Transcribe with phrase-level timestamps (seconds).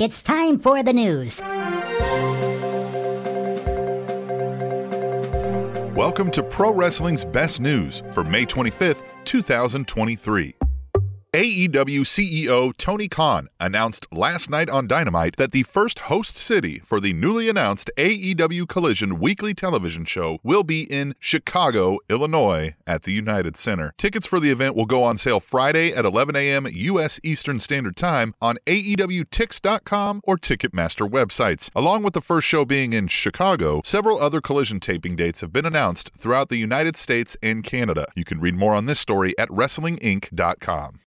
[0.00, 1.42] It's time for the news.
[5.94, 10.59] Welcome to Pro Wrestling's Best News for May 25th, 2023.
[11.32, 16.98] AEW CEO Tony Khan announced last night on Dynamite that the first host city for
[16.98, 23.12] the newly announced AEW Collision weekly television show will be in Chicago, Illinois, at the
[23.12, 23.94] United Center.
[23.96, 26.66] Tickets for the event will go on sale Friday at 11 a.m.
[26.68, 27.20] U.S.
[27.22, 31.70] Eastern Standard Time on AEWTix.com or Ticketmaster websites.
[31.76, 35.66] Along with the first show being in Chicago, several other Collision taping dates have been
[35.66, 38.06] announced throughout the United States and Canada.
[38.16, 41.00] You can read more on this story at WrestlingInc.com.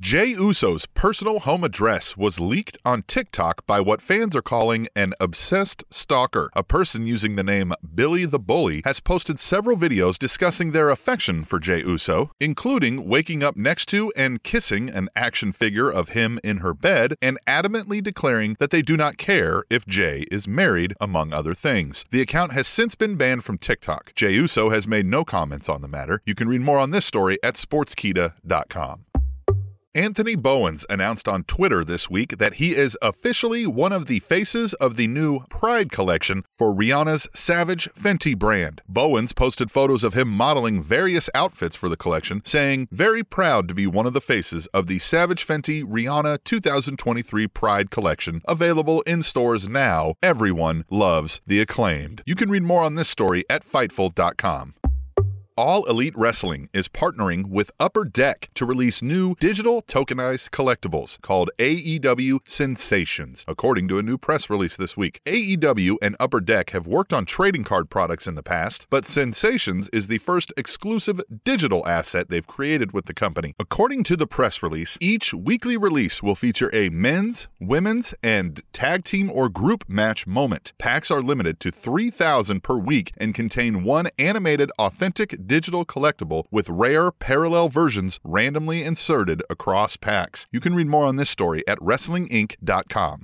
[0.00, 5.12] Jey Uso's personal home address was leaked on TikTok by what fans are calling an
[5.20, 6.50] obsessed stalker.
[6.56, 11.44] A person using the name Billy the Bully has posted several videos discussing their affection
[11.44, 16.40] for Jey Uso, including waking up next to and kissing an action figure of him
[16.42, 20.94] in her bed and adamantly declaring that they do not care if Jey is married,
[21.00, 22.04] among other things.
[22.10, 24.12] The account has since been banned from TikTok.
[24.16, 26.20] Jey Uso has made no comments on the matter.
[26.26, 29.04] You can read more on this story at sportskeeda.com.
[29.96, 34.74] Anthony Bowens announced on Twitter this week that he is officially one of the faces
[34.74, 38.82] of the new Pride collection for Rihanna's Savage Fenty brand.
[38.88, 43.74] Bowens posted photos of him modeling various outfits for the collection, saying, Very proud to
[43.74, 49.22] be one of the faces of the Savage Fenty Rihanna 2023 Pride collection, available in
[49.22, 50.14] stores now.
[50.20, 52.24] Everyone loves the acclaimed.
[52.26, 54.74] You can read more on this story at Fightful.com.
[55.56, 61.48] All Elite Wrestling is partnering with Upper Deck to release new digital tokenized collectibles called
[61.60, 65.20] AEW Sensations, according to a new press release this week.
[65.26, 69.88] AEW and Upper Deck have worked on trading card products in the past, but Sensations
[69.92, 73.54] is the first exclusive digital asset they've created with the company.
[73.60, 79.04] According to the press release, each weekly release will feature a men's, women's, and tag
[79.04, 80.72] team or group match moment.
[80.78, 86.68] Packs are limited to 3,000 per week and contain one animated, authentic digital collectible with
[86.68, 90.46] rare parallel versions randomly inserted across packs.
[90.52, 93.22] You can read more on this story at WrestlingInc.com.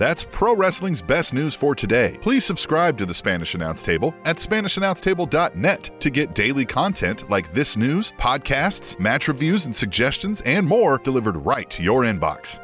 [0.00, 2.16] That's pro wrestling's best news for today.
[2.22, 7.76] Please subscribe to the Spanish Announce Table at SpanishAnnounceTable.net to get daily content like this
[7.76, 12.60] news, podcasts, match reviews and suggestions, and more delivered right to your inbox.